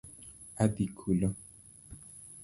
Adhi 0.63 0.85
kulo 0.97 1.29